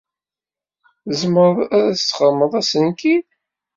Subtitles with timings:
[1.09, 3.25] Tzemreḍ ad as-d-txedmeḍ asenkid?